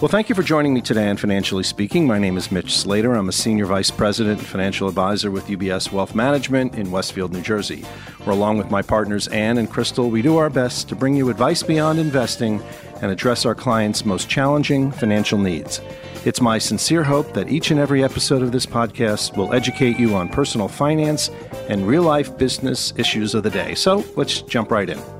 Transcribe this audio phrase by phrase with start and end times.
[0.00, 2.06] Well, thank you for joining me today on Financially Speaking.
[2.06, 3.12] My name is Mitch Slater.
[3.12, 7.42] I'm a Senior Vice President and Financial Advisor with UBS Wealth Management in Westfield, New
[7.42, 7.82] Jersey,
[8.24, 11.28] where, along with my partners Ann and Crystal, we do our best to bring you
[11.28, 12.62] advice beyond investing
[13.02, 15.82] and address our clients' most challenging financial needs.
[16.24, 20.14] It's my sincere hope that each and every episode of this podcast will educate you
[20.14, 21.28] on personal finance
[21.68, 23.74] and real life business issues of the day.
[23.74, 25.19] So let's jump right in.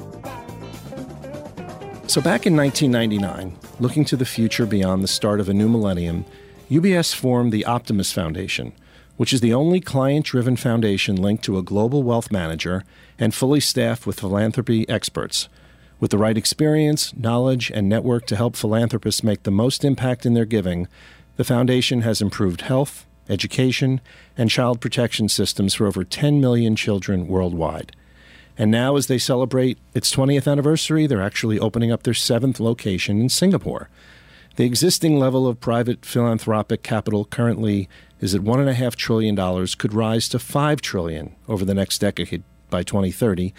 [2.11, 6.25] So, back in 1999, looking to the future beyond the start of a new millennium,
[6.69, 8.73] UBS formed the Optimus Foundation,
[9.17, 12.83] which is the only client driven foundation linked to a global wealth manager
[13.17, 15.49] and fully staffed with philanthropy experts.
[16.01, 20.35] With the right experience, knowledge, and network to help philanthropists make the most impact in
[20.35, 20.89] their giving,
[21.37, 24.01] the foundation has improved health, education,
[24.37, 27.95] and child protection systems for over 10 million children worldwide.
[28.59, 33.21] And now, as they celebrate its 20th anniversary, they're actually opening up their seventh location
[33.21, 33.89] in Singapore.
[34.57, 37.89] The existing level of private philanthropic capital currently
[38.21, 43.55] is at $1.5 trillion, could rise to 5 trillion over the next decade by 2030.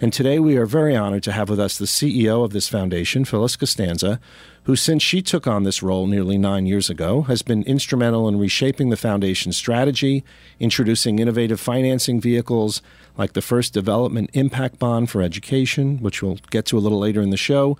[0.00, 3.24] And today we are very honored to have with us the CEO of this foundation,
[3.24, 4.20] Phyllis Costanza,
[4.64, 8.38] who, since she took on this role nearly nine years ago, has been instrumental in
[8.38, 10.24] reshaping the foundation's strategy,
[10.58, 12.82] introducing innovative financing vehicles
[13.16, 17.20] like the first development impact bond for education, which we'll get to a little later
[17.20, 17.78] in the show.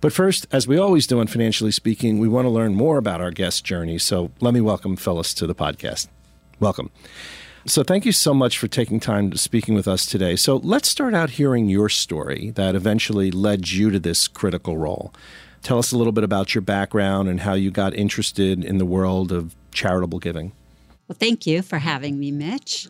[0.00, 3.20] But first, as we always do in Financially Speaking, we want to learn more about
[3.20, 3.98] our guest journey.
[3.98, 6.08] So let me welcome Phyllis to the podcast.
[6.58, 6.90] Welcome.
[7.66, 10.34] So, thank you so much for taking time to speaking with us today.
[10.34, 15.12] So, let's start out hearing your story that eventually led you to this critical role.
[15.62, 18.86] Tell us a little bit about your background and how you got interested in the
[18.86, 20.52] world of charitable giving.
[21.06, 22.88] Well, thank you for having me, Mitch.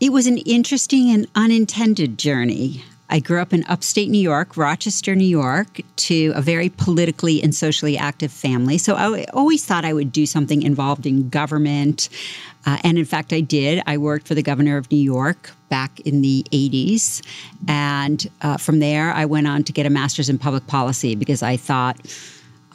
[0.00, 2.84] It was an interesting and unintended journey.
[3.08, 7.54] I grew up in upstate New York, Rochester, New York, to a very politically and
[7.54, 8.78] socially active family.
[8.78, 12.08] So I always thought I would do something involved in government.
[12.66, 13.82] Uh, and in fact, I did.
[13.86, 17.22] I worked for the governor of New York back in the 80s.
[17.68, 21.42] And uh, from there, I went on to get a master's in public policy because
[21.42, 21.96] I thought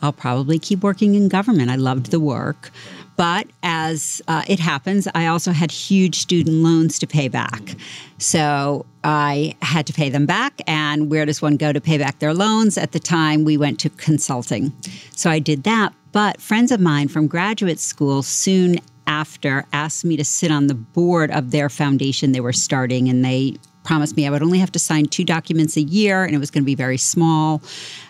[0.02, 1.70] I'll probably keep working in government.
[1.70, 2.72] I loved the work.
[3.16, 7.76] But as uh, it happens, I also had huge student loans to pay back.
[8.20, 10.62] So I had to pay them back.
[10.68, 12.78] And where does one go to pay back their loans?
[12.78, 14.72] At the time, we went to consulting.
[15.16, 15.94] So I did that.
[16.12, 18.78] But friends of mine from graduate school soon
[19.08, 23.26] after asked me to sit on the board of their foundation they were starting, and
[23.26, 26.40] they promised me I would only have to sign two documents a year, and it
[26.40, 27.62] was going to be very small.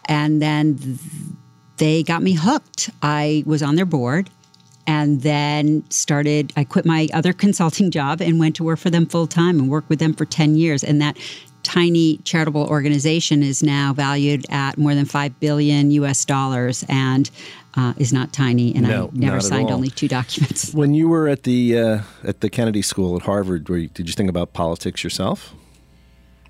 [0.06, 1.00] And then
[1.78, 2.90] they got me hooked.
[3.02, 4.30] I was on their board
[4.88, 9.06] and then started i quit my other consulting job and went to work for them
[9.06, 11.18] full time and worked with them for 10 years and that
[11.64, 17.30] tiny charitable organization is now valued at more than 5 billion us dollars and
[17.78, 20.74] uh, is not tiny, and no, I never signed only two documents.
[20.78, 24.14] When you were at the uh, at the Kennedy School at Harvard, you, did you
[24.14, 25.54] think about politics yourself,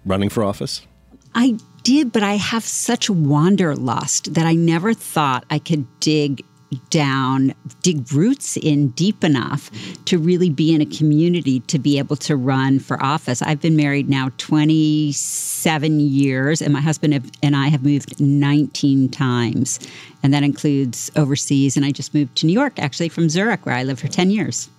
[0.05, 0.87] running for office?
[1.35, 6.43] I did, but I have such a wanderlust that I never thought I could dig
[6.89, 9.72] down, dig roots in deep enough
[10.05, 13.41] to really be in a community to be able to run for office.
[13.41, 19.79] I've been married now 27 years, and my husband and I have moved 19 times.
[20.23, 21.78] And that includes overseas.
[21.78, 24.31] And I just moved to New York, actually, from Zurich, where I lived for 10
[24.31, 24.69] years.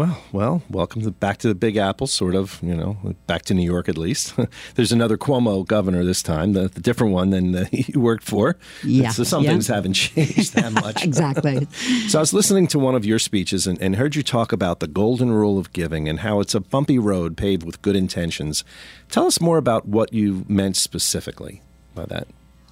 [0.00, 2.96] Well, well, welcome to, back to the Big Apple, sort of, you know,
[3.26, 4.34] back to New York at least.
[4.74, 8.56] There's another Cuomo governor this time, the, the different one than the, you worked for.
[8.82, 9.10] Yeah.
[9.10, 9.50] So some yeah.
[9.50, 11.04] things haven't changed that much.
[11.04, 11.66] exactly.
[12.08, 14.80] so I was listening to one of your speeches and, and heard you talk about
[14.80, 18.64] the golden rule of giving and how it's a bumpy road paved with good intentions.
[19.10, 21.60] Tell us more about what you meant specifically
[21.94, 22.26] by that.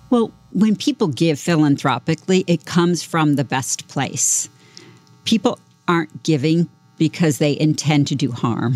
[0.08, 4.48] Well, when people give philanthropically, it comes from the best place.
[5.24, 8.74] People aren't giving because they intend to do harm.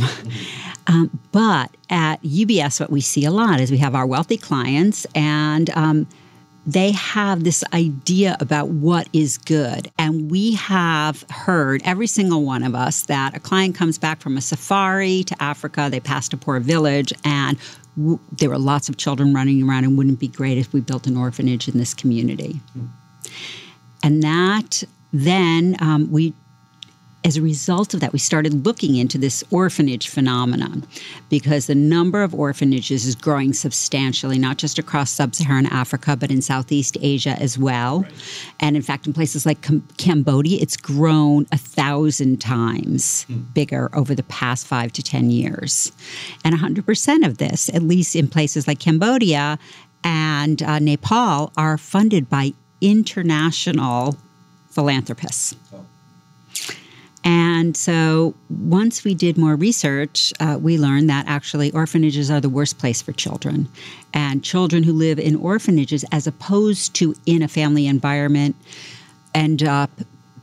[0.88, 5.06] Um, but at UBS, what we see a lot is we have our wealthy clients
[5.14, 6.08] and um,
[6.66, 9.90] they have this idea about what is good.
[9.98, 14.36] And we have heard, every single one of us, that a client comes back from
[14.36, 17.58] a safari to Africa, they passed a poor village, and
[17.96, 20.80] w- there were lots of children running around, and wouldn't it be great if we
[20.80, 22.60] built an orphanage in this community?
[24.04, 26.32] And that then um, we
[27.24, 30.84] as a result of that, we started looking into this orphanage phenomenon
[31.28, 36.30] because the number of orphanages is growing substantially, not just across sub Saharan Africa, but
[36.32, 38.04] in Southeast Asia as well.
[38.58, 43.54] And in fact, in places like Com- Cambodia, it's grown a thousand times mm.
[43.54, 45.92] bigger over the past five to 10 years.
[46.44, 49.58] And 100% of this, at least in places like Cambodia
[50.02, 54.16] and uh, Nepal, are funded by international
[54.70, 55.54] philanthropists.
[57.24, 62.48] And so once we did more research, uh, we learned that actually orphanages are the
[62.48, 63.68] worst place for children.
[64.12, 68.56] And children who live in orphanages, as opposed to in a family environment,
[69.34, 69.90] end up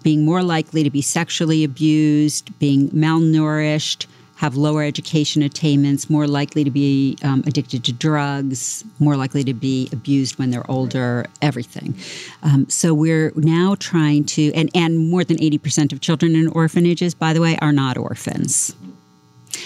[0.04, 4.06] being more likely to be sexually abused, being malnourished,
[4.40, 9.54] have lower education attainments, more likely to be um, addicted to drugs, more likely to
[9.54, 11.94] be abused when they're older, everything.
[12.42, 17.14] Um, so we're now trying to, and, and more than 80% of children in orphanages,
[17.14, 18.74] by the way, are not orphans.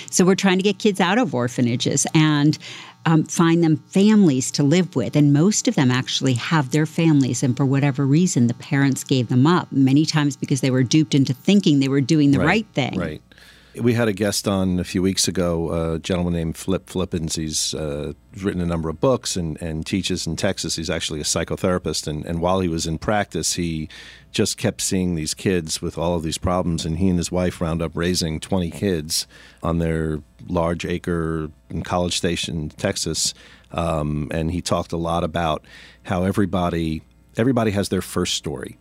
[0.10, 2.58] So we're trying to get kids out of orphanages and
[3.06, 5.16] um, find them families to live with.
[5.16, 7.44] And most of them actually have their families.
[7.44, 11.14] And for whatever reason, the parents gave them up, many times because they were duped
[11.14, 13.00] into thinking they were doing the right, right thing.
[13.00, 13.22] Right.
[13.82, 17.34] We had a guest on a few weeks ago, a gentleman named Flip Flippen.
[17.36, 20.76] He's uh, written a number of books and, and teaches in Texas.
[20.76, 22.06] He's actually a psychotherapist.
[22.06, 23.90] And, and while he was in practice, he
[24.32, 26.86] just kept seeing these kids with all of these problems.
[26.86, 29.26] And he and his wife wound up raising 20 kids
[29.64, 33.34] on their large acre in College Station, Texas.
[33.72, 35.66] Um, and he talked a lot about
[36.04, 37.02] how everybody
[37.38, 38.78] everybody has their first story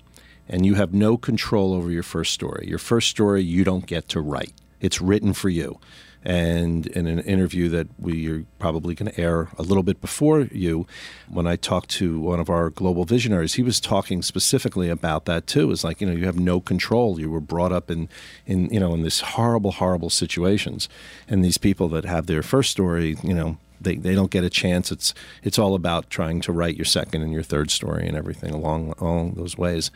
[0.48, 2.66] and you have no control over your first story.
[2.68, 4.52] Your first story you don't get to write.
[4.82, 5.81] It's written for you.
[6.25, 10.43] And in an interview that we are probably going to air a little bit before
[10.43, 10.87] you,
[11.29, 15.49] when I talked to one of our global visionaries, he was talking specifically about that
[15.49, 15.73] too.
[15.73, 17.19] It's like you know you have no control.
[17.19, 18.08] You were brought up in,
[18.46, 20.88] in you know in this horrible, horrible situations,
[21.26, 24.50] and these people that have their first story, you know, they, they don't get a
[24.50, 24.93] chance.
[24.93, 28.55] It's it's all about trying to write your second and your third story and everything
[28.55, 29.90] along along those ways.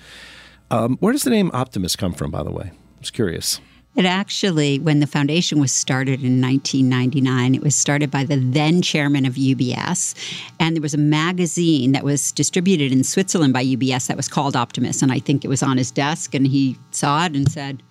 [0.72, 2.72] Um, where does the name Optimus come from, by the way?
[2.72, 3.60] I was curious.
[3.96, 8.82] It actually, when the foundation was started in 1999, it was started by the then
[8.82, 10.14] chairman of UBS.
[10.60, 14.54] And there was a magazine that was distributed in Switzerland by UBS that was called
[14.54, 15.00] Optimus.
[15.00, 17.82] And I think it was on his desk, and he saw it and said,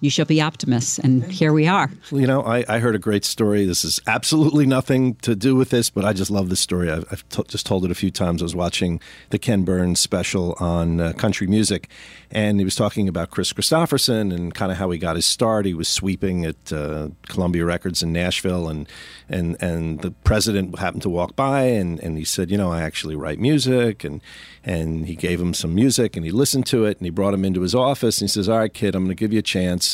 [0.00, 0.98] you shall be optimists.
[0.98, 1.90] And here we are.
[2.10, 3.64] You know, I, I, heard a great story.
[3.64, 6.90] This is absolutely nothing to do with this, but I just love this story.
[6.90, 8.40] I've, I've t- just told it a few times.
[8.40, 9.00] I was watching
[9.30, 11.88] the Ken Burns special on uh, country music,
[12.30, 15.66] and he was talking about Kris Kristofferson and kind of how he got his start.
[15.66, 18.88] He was sweeping at uh, Columbia Records in Nashville, and
[19.28, 22.82] and and the president happened to walk by, and, and he said, you know, I
[22.82, 24.20] actually write music, and
[24.64, 27.44] and he gave him some music, and he listened to it, and he brought him
[27.44, 29.42] into his office, and he says, all right, kid, I'm going to give you a
[29.42, 29.87] chance.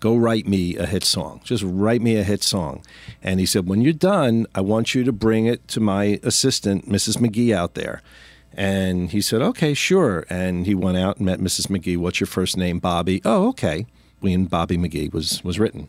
[0.00, 1.40] Go write me a hit song.
[1.44, 2.82] Just write me a hit song.
[3.22, 6.88] And he said, when you're done, I want you to bring it to my assistant,
[6.88, 7.16] Mrs.
[7.18, 8.02] McGee, out there.
[8.52, 10.26] And he said, okay, sure.
[10.28, 11.68] And he went out and met Mrs.
[11.68, 11.96] McGee.
[11.96, 12.78] What's your first name?
[12.78, 13.22] Bobby.
[13.24, 13.86] Oh, okay.
[14.20, 15.88] When Bobby McGee was, was written.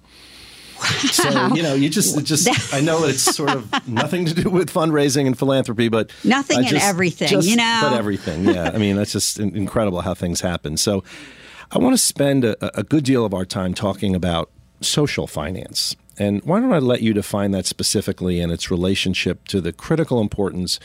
[0.77, 0.89] Wow.
[1.11, 4.69] So you know, you just just I know it's sort of nothing to do with
[4.69, 7.79] fundraising and philanthropy, but nothing just, and everything, just, you know.
[7.81, 8.71] But everything, yeah.
[8.73, 10.75] I mean, that's just incredible how things happen.
[10.75, 11.05] So,
[11.71, 14.49] I want to spend a, a good deal of our time talking about
[14.81, 15.95] social finance.
[16.17, 20.21] And why don't I let you define that specifically and its relationship to the critical
[20.21, 20.79] importance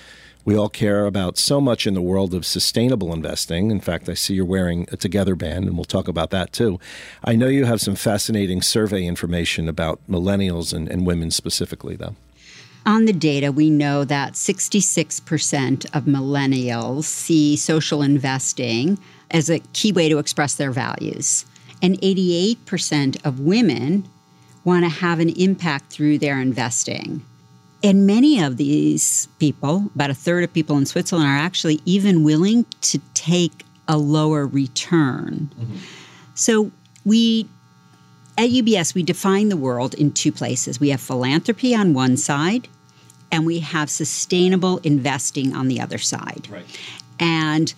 [0.45, 3.71] we all care about so much in the world of sustainable investing.
[3.71, 6.81] In fact, I see you're wearing a Together band, and we'll talk about that too.
[7.25, 12.17] I know you have some fascinating survey information about millennials and, and women specifically, though.
[12.87, 18.99] On the data, we know that 66% of millennials see social investing
[19.31, 21.45] as a key way to express their values.
[21.83, 24.07] And 88% of women
[24.65, 27.25] want to have an impact through their investing.
[27.83, 32.25] And many of these people, about a third of people in Switzerland, are actually even
[32.25, 35.51] willing to take a lower return.
[35.59, 35.77] Mm-hmm.
[36.35, 36.71] So
[37.05, 37.49] we
[38.41, 40.81] at UBS, we define the world in two places.
[40.81, 42.69] We have philanthropy on one side,
[43.31, 46.49] and we have sustainable investing on the other side.
[46.51, 46.65] Right.
[47.19, 47.75] And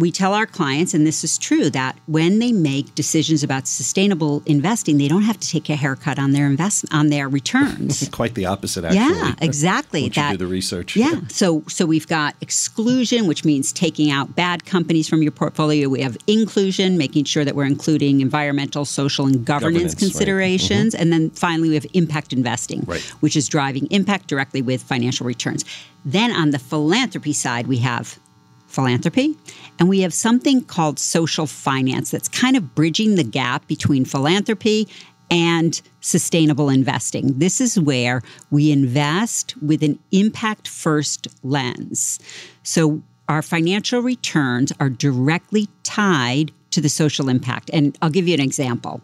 [0.00, 4.42] we tell our clients, and this is true, that when they make decisions about sustainable
[4.46, 8.08] investing, they don't have to take a haircut on their invest on their returns.
[8.12, 9.00] Quite the opposite, actually.
[9.00, 10.02] Yeah, exactly.
[10.02, 10.96] Once that, do the research.
[10.96, 11.20] Yeah.
[11.28, 15.88] So so we've got exclusion, which means taking out bad companies from your portfolio.
[15.88, 21.00] We have inclusion, making sure that we're including environmental, social, and governance, governance considerations, right.
[21.00, 21.12] mm-hmm.
[21.12, 23.02] and then finally we have impact investing, right.
[23.20, 25.64] which is driving impact directly with financial returns.
[26.04, 28.18] Then on the philanthropy side, we have
[28.70, 29.36] philanthropy.
[29.80, 34.86] And we have something called social finance that's kind of bridging the gap between philanthropy
[35.30, 37.38] and sustainable investing.
[37.38, 38.20] This is where
[38.50, 42.18] we invest with an impact first lens.
[42.62, 47.70] So our financial returns are directly tied to the social impact.
[47.72, 49.00] And I'll give you an example.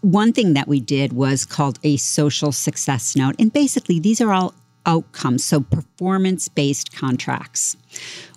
[0.00, 3.34] One thing that we did was called a social success note.
[3.38, 4.54] And basically, these are all
[4.86, 7.76] outcomes, so performance based contracts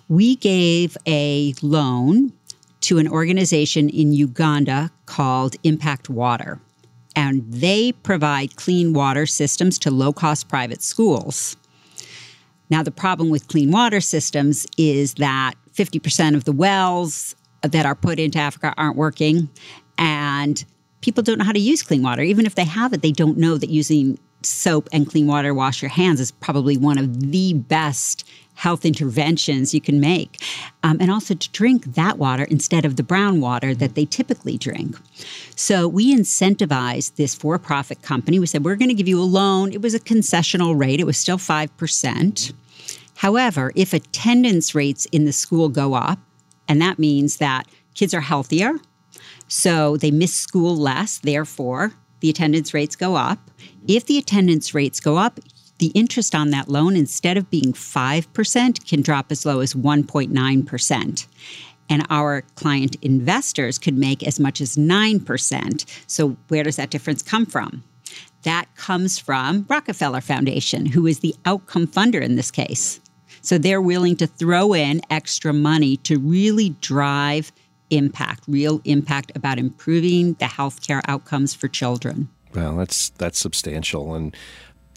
[0.08, 2.32] we gave a loan
[2.80, 6.60] to an organization in Uganda called Impact Water.
[7.14, 11.56] And they provide clean water systems to low cost private schools.
[12.70, 17.94] Now, the problem with clean water systems is that 50% of the wells that are
[17.94, 19.48] put into Africa aren't working.
[19.96, 20.64] And
[21.00, 22.22] people don't know how to use clean water.
[22.22, 25.82] Even if they have it, they don't know that using soap and clean water wash
[25.82, 30.42] your hands is probably one of the best health interventions you can make.
[30.82, 34.58] Um, and also to drink that water instead of the brown water that they typically
[34.58, 34.96] drink.
[35.54, 38.40] So we incentivized this for profit company.
[38.40, 39.72] We said, we're going to give you a loan.
[39.72, 42.52] It was a concessional rate, it was still 5%.
[43.14, 46.18] However, if attendance rates in the school go up,
[46.66, 48.74] and that means that kids are healthier,
[49.48, 53.50] so they miss school less, therefore, the attendance rates go up.
[53.86, 55.40] If the attendance rates go up,
[55.78, 61.26] the interest on that loan, instead of being 5%, can drop as low as 1.9%.
[61.90, 65.84] And our client investors could make as much as 9%.
[66.06, 67.82] So, where does that difference come from?
[68.42, 73.00] That comes from Rockefeller Foundation, who is the outcome funder in this case.
[73.40, 77.52] So, they're willing to throw in extra money to really drive
[77.90, 82.28] impact, real impact about improving the healthcare outcomes for children.
[82.54, 84.14] Well, that's that's substantial.
[84.14, 84.34] And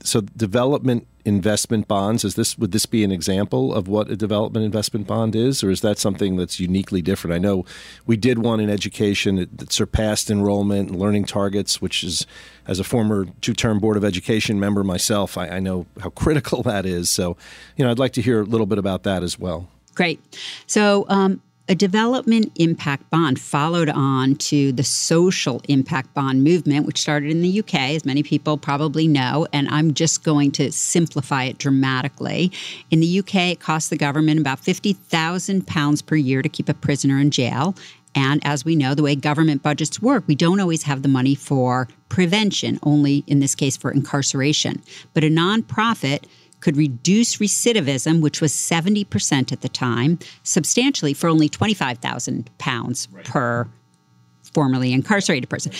[0.03, 4.65] so development investment bonds is this would this be an example of what a development
[4.65, 5.63] investment bond is?
[5.63, 7.35] Or is that something that's uniquely different?
[7.35, 7.65] I know
[8.05, 12.25] we did one in education that surpassed enrollment and learning targets which is
[12.67, 16.85] as a former two-term board of education member myself I, I know how critical that
[16.85, 17.11] is.
[17.11, 17.37] So
[17.75, 19.69] you know i'd like to hear a little bit about that as well.
[19.93, 20.21] Great.
[20.67, 26.99] So um, a development impact bond followed on to the social impact bond movement, which
[26.99, 29.47] started in the UK, as many people probably know.
[29.53, 32.51] And I'm just going to simplify it dramatically.
[32.89, 37.19] In the UK, it costs the government about £50,000 per year to keep a prisoner
[37.19, 37.75] in jail.
[38.13, 41.35] And as we know, the way government budgets work, we don't always have the money
[41.35, 44.81] for prevention, only in this case for incarceration.
[45.13, 46.25] But a nonprofit
[46.61, 53.25] could reduce recidivism, which was 70% at the time, substantially for only 25,000 pounds right.
[53.25, 53.67] per
[54.53, 55.71] formerly incarcerated person.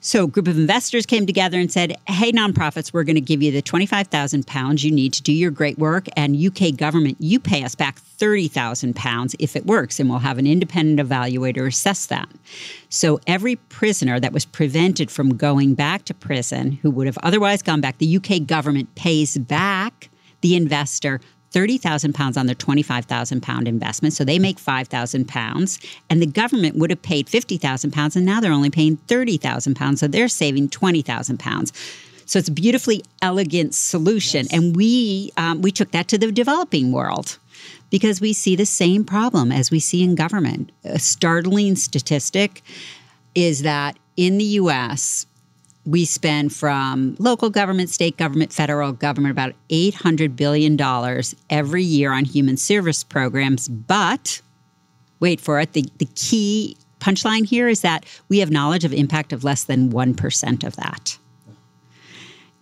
[0.00, 3.42] So a group of investors came together and said, "Hey, nonprofits, we're going to give
[3.42, 7.16] you the twenty-five thousand pounds you need to do your great work, and UK government,
[7.18, 11.06] you pay us back thirty thousand pounds if it works, and we'll have an independent
[11.06, 12.28] evaluator assess that."
[12.88, 17.60] So every prisoner that was prevented from going back to prison, who would have otherwise
[17.62, 23.68] gone back, the UK government pays back the investor 30,000 pounds on their 25,000 pound
[23.68, 24.14] investment.
[24.14, 25.78] So they make 5,000 pounds.
[26.10, 28.16] And the government would have paid 50,000 pounds.
[28.16, 30.00] And now they're only paying 30,000 pounds.
[30.00, 31.72] So they're saving 20,000 pounds.
[32.26, 34.42] So it's a beautifully elegant solution.
[34.44, 34.52] Yes.
[34.52, 37.38] And we, um, we took that to the developing world
[37.90, 40.70] because we see the same problem as we see in government.
[40.84, 42.62] A startling statistic
[43.34, 45.26] is that in the US,
[45.88, 50.78] we spend from local government, state government, federal government about $800 billion
[51.48, 53.68] every year on human service programs.
[53.68, 54.42] But
[55.18, 59.32] wait for it, the, the key punchline here is that we have knowledge of impact
[59.32, 61.18] of less than 1% of that.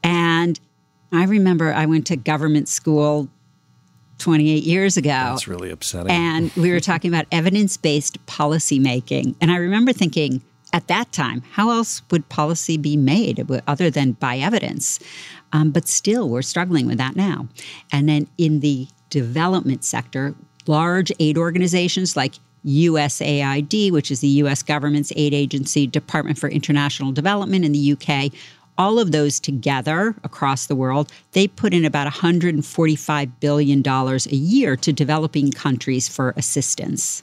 [0.04, 0.60] And
[1.10, 3.28] I remember I went to government school
[4.18, 5.08] 28 years ago.
[5.08, 6.12] That's really upsetting.
[6.12, 9.34] And we were talking about evidence based policy making.
[9.40, 10.42] And I remember thinking,
[10.76, 15.00] at that time, how else would policy be made other than by evidence?
[15.54, 17.48] Um, but still, we're struggling with that now.
[17.90, 20.34] And then in the development sector,
[20.66, 22.34] large aid organizations like
[22.66, 28.30] USAID, which is the US government's aid agency, Department for International Development in the UK,
[28.76, 34.76] all of those together across the world, they put in about $145 billion a year
[34.76, 37.22] to developing countries for assistance.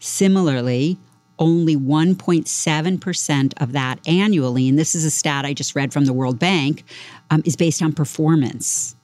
[0.00, 0.96] Similarly,
[1.38, 6.12] only 1.7% of that annually, and this is a stat I just read from the
[6.12, 6.84] World Bank,
[7.30, 8.96] um, is based on performance.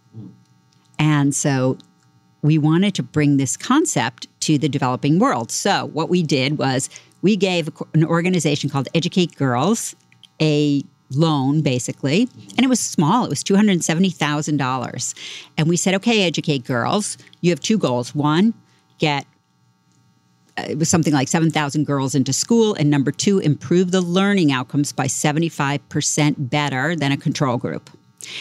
[0.98, 1.78] And so
[2.42, 5.50] we wanted to bring this concept to the developing world.
[5.50, 6.90] So what we did was
[7.22, 9.96] we gave an organization called Educate Girls
[10.40, 15.14] a loan basically and it was small it was $270000
[15.56, 18.54] and we said okay educate girls you have two goals one
[18.98, 19.26] get
[20.56, 22.74] it was something like 7,000 girls into school.
[22.74, 27.90] And number two, improve the learning outcomes by 75% better than a control group.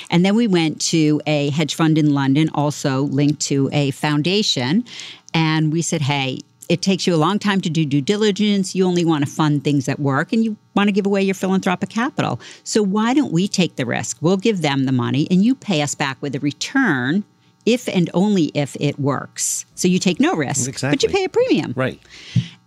[0.09, 4.85] And then we went to a hedge fund in London, also linked to a foundation.
[5.33, 6.39] And we said, hey,
[6.69, 8.73] it takes you a long time to do due diligence.
[8.73, 11.35] You only want to fund things that work and you want to give away your
[11.35, 12.39] philanthropic capital.
[12.63, 14.17] So why don't we take the risk?
[14.21, 17.25] We'll give them the money and you pay us back with a return
[17.65, 19.65] if and only if it works.
[19.75, 20.95] So you take no risk, exactly.
[20.95, 21.73] but you pay a premium.
[21.75, 21.99] Right.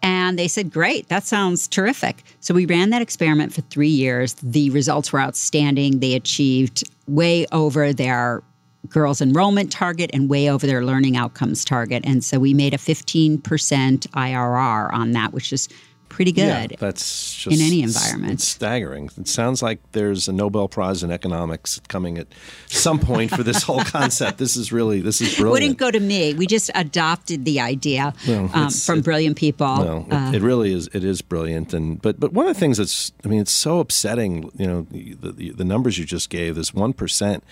[0.02, 2.22] And they said, Great, that sounds terrific.
[2.40, 4.34] So we ran that experiment for three years.
[4.34, 6.00] The results were outstanding.
[6.00, 8.42] They achieved way over their
[8.88, 12.04] girls' enrollment target and way over their learning outcomes target.
[12.06, 15.68] And so we made a 15% IRR on that, which is
[16.16, 16.70] pretty good.
[16.70, 18.32] Yeah, that's just in any environment.
[18.32, 19.10] It's, staggering.
[19.18, 22.26] It sounds like there's a Nobel Prize in economics coming at
[22.68, 24.38] some point for this whole concept.
[24.38, 25.52] This is really this is brilliant.
[25.52, 26.32] Wouldn't go to me.
[26.32, 29.66] We just adopted the idea well, um, from it, brilliant people.
[29.66, 30.88] Well, uh, it, it, really is.
[30.94, 31.74] It is brilliant.
[31.74, 34.50] And but but one of the things that's I mean it's so upsetting.
[34.56, 36.54] You know the the, the numbers you just gave.
[36.54, 37.44] This one percent.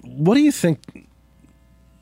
[0.00, 1.06] What do you think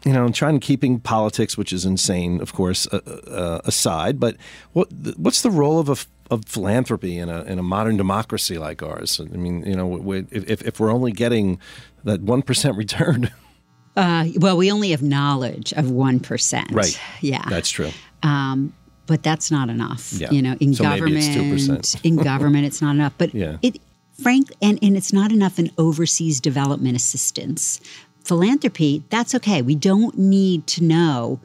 [0.04, 4.18] you know, and trying to keeping politics, which is insane, of course, uh, uh, aside.
[4.18, 4.36] But
[4.72, 5.96] what what's the role of a,
[6.32, 9.20] of philanthropy in a in a modern democracy like ours?
[9.20, 11.60] I mean, you know, we, if if we're only getting
[12.04, 13.30] that one percent return.
[13.94, 16.70] Uh, well, we only have knowledge of one percent.
[16.72, 16.98] Right.
[17.20, 17.90] Yeah, that's true.
[18.22, 18.72] Um,
[19.06, 20.12] but that's not enough.
[20.12, 20.30] Yeah.
[20.30, 23.12] You know, in so government, in government, it's not enough.
[23.18, 23.58] But yeah.
[23.60, 23.78] it,
[24.22, 27.80] frank, and, and it's not enough in overseas development assistance
[28.24, 29.62] philanthropy, that's okay.
[29.62, 31.40] We don't need to know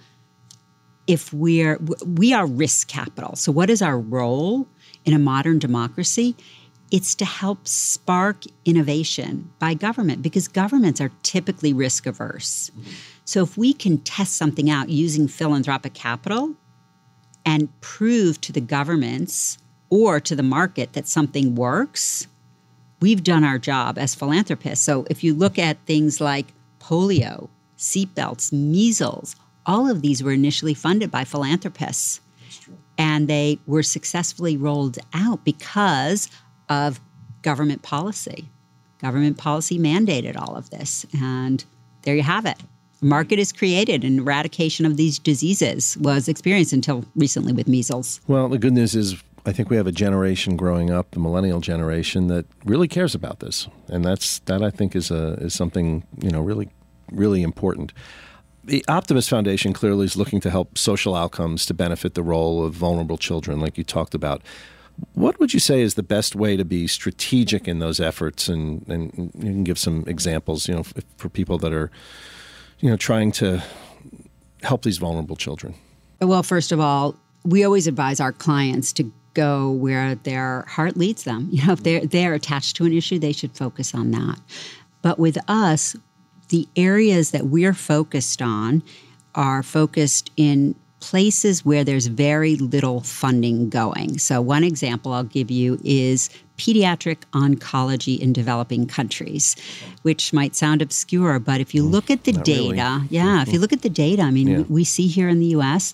[1.07, 3.35] if we're we are risk capital.
[3.35, 4.67] So what is our role
[5.05, 6.35] in a modern democracy?
[6.91, 12.71] It's to help spark innovation by government because governments are typically risk averse.
[12.71, 12.91] Mm-hmm.
[13.25, 16.55] So if we can test something out using philanthropic capital
[17.45, 19.57] and prove to the governments
[19.89, 22.27] or to the market that something works,
[23.01, 24.85] we've done our job as philanthropists.
[24.85, 26.47] So if you look at things like
[26.87, 32.21] polio, seatbelts, measles, all of these were initially funded by philanthropists.
[32.97, 36.29] And they were successfully rolled out because
[36.69, 36.99] of
[37.41, 38.49] government policy.
[38.99, 41.05] Government policy mandated all of this.
[41.21, 41.63] And
[42.03, 42.57] there you have it.
[43.01, 48.21] A market is created and eradication of these diseases was experienced until recently with measles.
[48.27, 51.61] Well, the good news is I think we have a generation growing up, the millennial
[51.61, 54.61] generation, that really cares about this, and that's that.
[54.61, 56.67] I think is a is something you know really
[57.11, 57.93] really important.
[58.63, 62.73] The Optimus Foundation clearly is looking to help social outcomes to benefit the role of
[62.73, 64.41] vulnerable children, like you talked about.
[65.13, 68.49] What would you say is the best way to be strategic in those efforts?
[68.49, 70.83] And, and you can give some examples, you know,
[71.17, 71.91] for, people that are,
[72.79, 73.63] you know, trying to
[74.63, 75.75] help these vulnerable children.
[76.19, 77.15] Well, first of all,
[77.45, 81.47] we always advise our clients to go where their heart leads them.
[81.51, 84.39] You know, if they're they're attached to an issue, they should focus on that.
[85.03, 85.95] But with us,
[86.49, 88.83] the areas that we're focused on
[89.35, 94.17] are focused in places where there's very little funding going.
[94.17, 99.55] So, one example I'll give you is pediatric oncology in developing countries,
[100.01, 103.07] which might sound obscure, but if you mm, look at the data, really.
[103.09, 103.61] yeah, if you mm-hmm.
[103.61, 104.61] look at the data, I mean, yeah.
[104.67, 105.93] we see here in the US,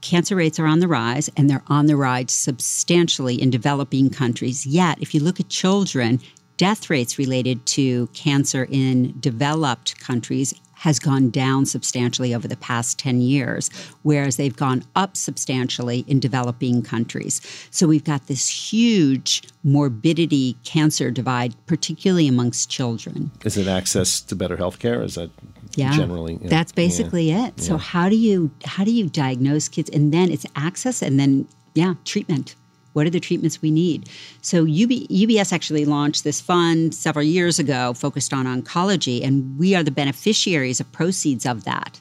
[0.00, 4.66] cancer rates are on the rise and they're on the rise substantially in developing countries.
[4.66, 6.20] Yet, if you look at children,
[6.56, 12.98] death rates related to cancer in developed countries has gone down substantially over the past
[12.98, 13.70] 10 years,
[14.02, 17.40] whereas they've gone up substantially in developing countries.
[17.70, 23.30] So we've got this huge morbidity cancer divide, particularly amongst children.
[23.44, 25.02] Is it access to better health care?
[25.02, 25.30] Is that
[25.76, 26.38] yeah, generally?
[26.42, 27.60] That's basically yeah, it.
[27.60, 27.78] So yeah.
[27.78, 29.88] how do you how do you diagnose kids?
[29.90, 32.56] And then it's access and then yeah, treatment.
[32.92, 34.08] What are the treatments we need?
[34.42, 39.74] So UB, UBS actually launched this fund several years ago focused on oncology, and we
[39.74, 42.00] are the beneficiaries of proceeds of that.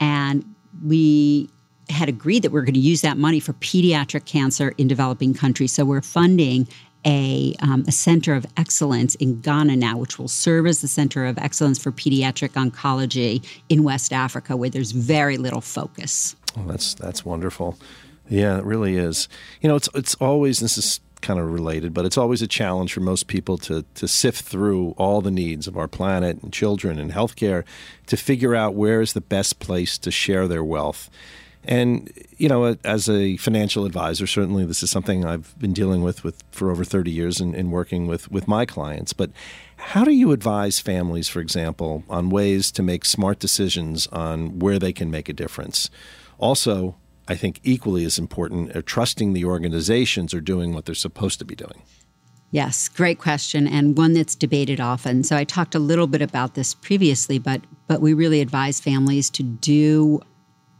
[0.00, 0.44] And
[0.84, 1.48] we
[1.88, 5.34] had agreed that we are going to use that money for pediatric cancer in developing
[5.34, 5.72] countries.
[5.72, 6.68] So we're funding
[7.06, 11.24] a, um, a center of excellence in Ghana now, which will serve as the center
[11.24, 16.36] of excellence for pediatric oncology in West Africa, where there's very little focus.
[16.56, 17.78] Oh, that's that's wonderful.
[18.30, 19.28] Yeah, it really is.
[19.60, 22.94] You know, it's it's always this is kind of related, but it's always a challenge
[22.94, 26.98] for most people to to sift through all the needs of our planet and children
[26.98, 27.64] and healthcare
[28.06, 31.10] to figure out where is the best place to share their wealth.
[31.64, 36.22] And you know, as a financial advisor, certainly this is something I've been dealing with,
[36.24, 39.12] with for over 30 years in, in working with, with my clients.
[39.12, 39.30] But
[39.76, 44.78] how do you advise families, for example, on ways to make smart decisions on where
[44.78, 45.90] they can make a difference?
[46.38, 46.96] Also,
[47.30, 51.44] I think equally as important are trusting the organizations are doing what they're supposed to
[51.44, 51.82] be doing.
[52.50, 55.22] Yes, great question and one that's debated often.
[55.22, 59.30] So I talked a little bit about this previously, but but we really advise families
[59.30, 60.20] to do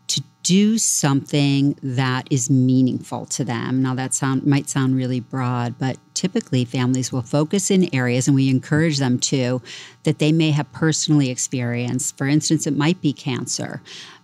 [0.09, 3.81] to do something that is meaningful to them.
[3.81, 8.35] Now that sound might sound really broad, but typically families will focus in areas and
[8.35, 9.63] we encourage them to
[10.03, 12.19] that they may have personally experienced.
[12.19, 13.81] For instance, it might be cancer.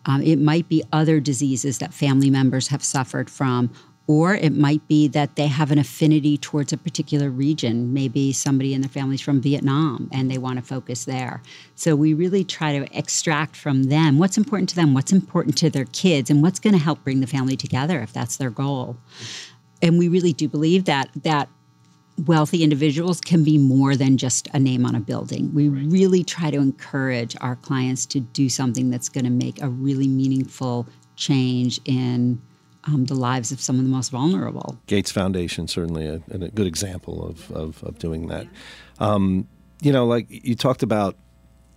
[0.06, 3.70] Um, it might be other diseases that family members have suffered from,
[4.08, 7.92] Or it might be that they have an affinity towards a particular region.
[7.92, 11.42] Maybe somebody in their family's from Vietnam and they want to focus there.
[11.74, 15.70] So we really try to extract from them what's important to them, what's important to
[15.70, 18.96] their kids, and what's going to help bring the family together if that's their goal.
[19.82, 21.48] And we really do believe that that
[22.24, 25.52] wealthy individuals can be more than just a name on a building.
[25.54, 25.84] We right.
[25.86, 30.08] really try to encourage our clients to do something that's going to make a really
[30.08, 32.40] meaningful change in
[32.84, 34.78] um, the lives of some of the most vulnerable.
[34.86, 38.46] Gates Foundation, certainly a, a good example of, of, of doing that.
[38.98, 39.48] Um,
[39.82, 41.16] you know, like you talked about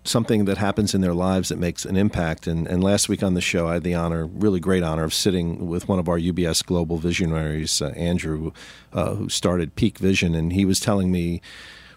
[0.03, 2.47] something that happens in their lives that makes an impact.
[2.47, 5.13] And, and last week on the show, I had the honor, really great honor, of
[5.13, 8.51] sitting with one of our UBS global visionaries, uh, Andrew,
[8.93, 11.41] uh, who started Peek Vision, and he was telling me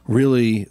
[0.06, 0.68] really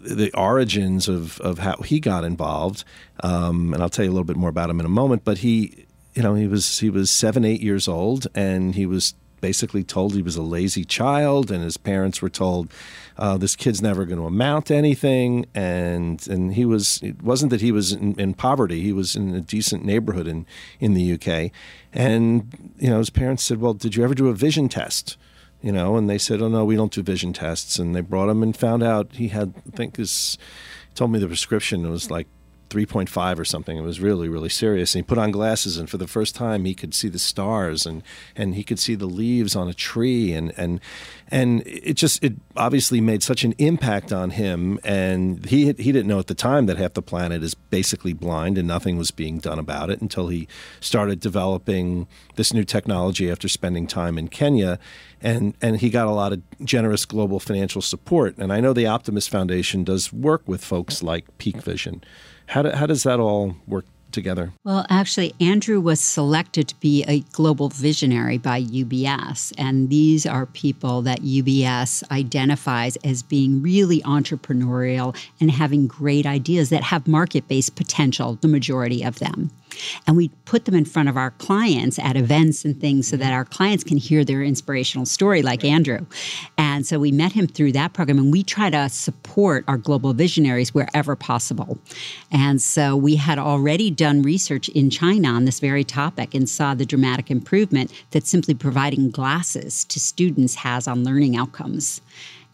[0.00, 2.84] the origins of, of how he got involved.
[3.20, 5.24] Um, and I'll tell you a little bit more about him in a moment.
[5.24, 9.14] But he, you know, he was he was seven, eight years old, and he was
[9.44, 12.72] basically told he was a lazy child, and his parents were told
[13.18, 15.44] uh, this kid's never going to amount to anything.
[15.54, 19.34] And and he was it wasn't that he was in, in, poverty; he was in
[19.34, 20.46] a decent neighborhood in
[20.80, 21.50] in the UK.
[21.92, 25.18] And you know, his parents said, "Well, did you ever do a vision test?"
[25.60, 28.30] You know, and they said, "Oh no, we don't do vision tests." And they brought
[28.30, 30.38] him and found out he had, I think, his
[30.94, 32.28] told me the prescription was like
[32.74, 33.78] 3.5 or something.
[33.78, 34.94] It was really, really serious.
[34.94, 37.86] And he put on glasses, and for the first time, he could see the stars
[37.86, 38.02] and,
[38.34, 40.32] and he could see the leaves on a tree.
[40.32, 40.80] And, and,
[41.30, 44.78] and it just, it obviously made such an impact on him.
[44.84, 48.58] And he, he didn't know at the time that half the planet is basically blind
[48.58, 50.46] and nothing was being done about it until he
[50.80, 52.06] started developing
[52.36, 54.78] this new technology after spending time in Kenya.
[55.22, 58.36] And, and he got a lot of generous global financial support.
[58.36, 62.04] And I know the Optimus Foundation does work with folks like Peek Vision.
[62.48, 64.52] How, do, how does that all work together?
[64.64, 69.52] Well, actually, Andrew was selected to be a global visionary by UBS.
[69.58, 76.70] And these are people that UBS identifies as being really entrepreneurial and having great ideas
[76.70, 79.50] that have market based potential, the majority of them.
[80.06, 83.32] And we put them in front of our clients at events and things so that
[83.32, 85.72] our clients can hear their inspirational story, like right.
[85.72, 86.06] Andrew.
[86.58, 90.12] And so we met him through that program, and we try to support our global
[90.12, 91.78] visionaries wherever possible.
[92.30, 96.74] And so we had already done research in China on this very topic and saw
[96.74, 102.00] the dramatic improvement that simply providing glasses to students has on learning outcomes.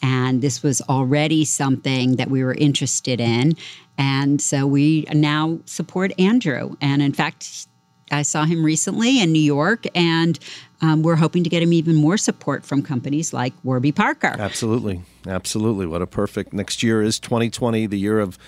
[0.02, 3.56] And this was already something that we were interested in.
[3.98, 6.76] And so we now support Andrew.
[6.80, 7.66] And in fact,
[8.10, 10.38] I saw him recently in New York, and
[10.80, 14.34] um, we're hoping to get him even more support from companies like Warby Parker.
[14.38, 15.02] Absolutely.
[15.26, 15.86] Absolutely.
[15.86, 18.38] What a perfect next year is 2020, the year of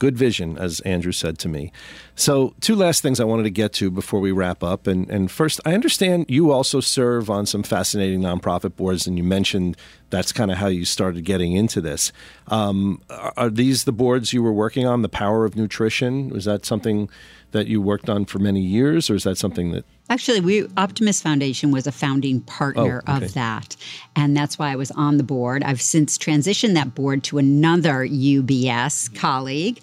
[0.00, 1.70] good vision, as Andrew said to me.
[2.16, 4.88] So, two last things I wanted to get to before we wrap up.
[4.88, 9.22] And, and first, I understand you also serve on some fascinating nonprofit boards, and you
[9.22, 9.76] mentioned
[10.08, 12.10] that's kind of how you started getting into this.
[12.48, 15.02] Um, are, are these the boards you were working on?
[15.02, 16.30] The Power of Nutrition?
[16.30, 17.08] Was that something
[17.52, 21.22] that you worked on for many years, or is that something that Actually, we Optimus
[21.22, 23.26] Foundation was a founding partner oh, okay.
[23.26, 23.76] of that,
[24.16, 25.62] and that's why I was on the board.
[25.62, 29.80] I've since transitioned that board to another UBS colleague,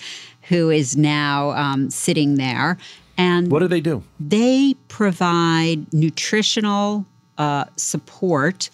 [0.49, 2.77] who is now um, sitting there.
[3.17, 4.03] And what do they do?
[4.19, 7.05] They provide nutritional
[7.37, 8.69] uh, support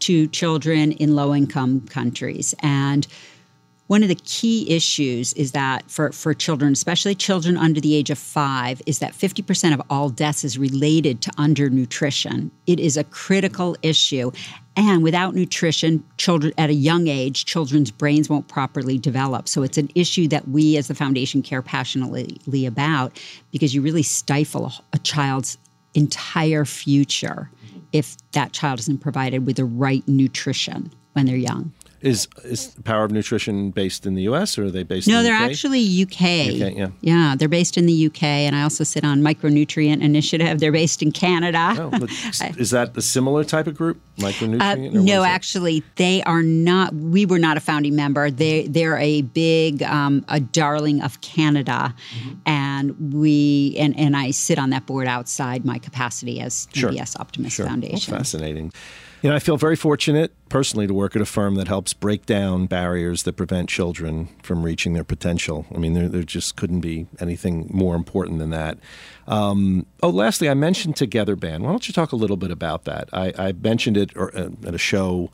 [0.00, 3.08] to children in low income countries, and
[3.92, 8.08] one of the key issues is that for, for children, especially children under the age
[8.08, 12.50] of five, is that 50% of all deaths is related to undernutrition.
[12.66, 14.32] It is a critical issue.
[14.76, 19.46] And without nutrition, children at a young age, children's brains won't properly develop.
[19.46, 24.02] So it's an issue that we as the foundation care passionately about because you really
[24.02, 25.58] stifle a, a child's
[25.92, 27.50] entire future
[27.92, 31.70] if that child isn't provided with the right nutrition when they're young.
[32.02, 34.58] Is is Power of Nutrition based in the U.S.
[34.58, 35.06] or are they based?
[35.06, 35.50] No, in the they're UK?
[35.50, 36.10] actually UK.
[36.10, 40.58] UK, yeah, yeah, they're based in the UK, and I also sit on Micronutrient Initiative.
[40.58, 41.76] They're based in Canada.
[41.78, 41.90] Oh,
[42.58, 44.96] is that a similar type of group, Micronutrient?
[44.96, 46.92] Uh, no, actually, they are not.
[46.92, 48.32] We were not a founding member.
[48.32, 52.34] They they're a big, um, a darling of Canada, mm-hmm.
[52.46, 56.90] and we and and I sit on that board outside my capacity as sure.
[56.90, 57.66] UBS Optimus sure.
[57.66, 58.10] Foundation.
[58.10, 58.72] Well, fascinating.
[59.22, 62.26] You know, I feel very fortunate personally to work at a firm that helps break
[62.26, 65.64] down barriers that prevent children from reaching their potential.
[65.72, 68.78] I mean, there, there just couldn't be anything more important than that.
[69.28, 71.62] Um, oh, lastly, I mentioned Together Band.
[71.62, 73.08] Why don't you talk a little bit about that?
[73.12, 75.30] I, I mentioned it uh, at a show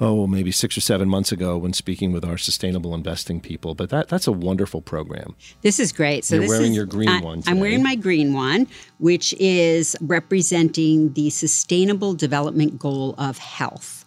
[0.00, 3.74] oh, maybe six or seven months ago when speaking with our sustainable investing people.
[3.74, 5.34] But that that's a wonderful program.
[5.62, 6.24] This is great.
[6.24, 7.38] So you're wearing is, your green I, one.
[7.38, 7.50] Today.
[7.50, 8.66] I'm wearing my green one,
[8.98, 13.97] which is representing the Sustainable Development Goal of health.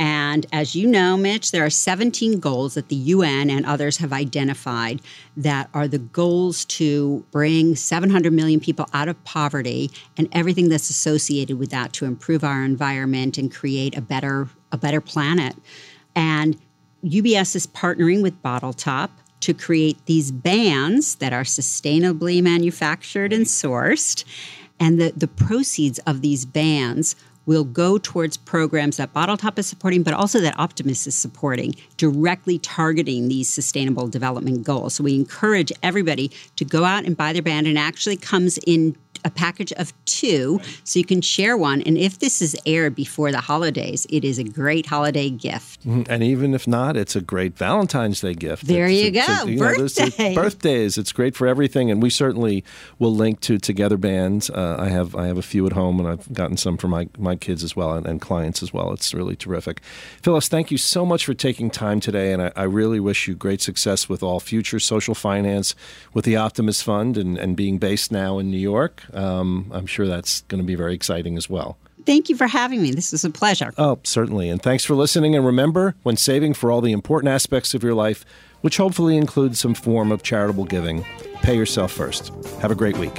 [0.00, 4.14] And as you know, Mitch, there are 17 goals that the UN and others have
[4.14, 5.02] identified
[5.36, 10.88] that are the goals to bring 700 million people out of poverty and everything that's
[10.88, 15.54] associated with that to improve our environment and create a better a better planet.
[16.16, 16.58] And
[17.04, 19.10] UBS is partnering with Bottletop
[19.40, 24.24] to create these bands that are sustainably manufactured and sourced.
[24.78, 27.16] And the, the proceeds of these bands
[27.50, 32.60] will go towards programs that Bottletop is supporting, but also that Optimus is supporting, directly
[32.60, 34.94] targeting these sustainable development goals.
[34.94, 38.96] So we encourage everybody to go out and buy their band and actually comes in
[39.24, 40.80] a package of two right.
[40.84, 41.82] so you can share one.
[41.82, 45.86] And if this is aired before the holidays, it is a great holiday gift.
[45.86, 46.10] Mm-hmm.
[46.10, 48.66] And even if not, it's a great Valentine's Day gift.
[48.66, 49.44] There it's, you go.
[49.44, 50.34] you Birthday.
[50.34, 50.98] Know, birthdays.
[50.98, 51.90] It's great for everything.
[51.90, 52.64] And we certainly
[52.98, 54.50] will link to Together Bands.
[54.50, 57.08] Uh, I have I have a few at home, and I've gotten some for my,
[57.18, 58.92] my kids as well and, and clients as well.
[58.92, 59.80] It's really terrific.
[60.22, 62.32] Phyllis, thank you so much for taking time today.
[62.32, 65.74] And I, I really wish you great success with all future social finance
[66.14, 68.99] with the Optimus Fund and, and being based now in New York.
[69.12, 71.76] Um, I'm sure that's going to be very exciting as well.
[72.06, 72.92] Thank you for having me.
[72.92, 73.72] This was a pleasure.
[73.76, 74.48] Oh, certainly.
[74.48, 75.34] And thanks for listening.
[75.36, 78.24] And remember, when saving for all the important aspects of your life,
[78.62, 81.04] which hopefully includes some form of charitable giving,
[81.42, 82.32] pay yourself first.
[82.60, 83.14] Have a great week.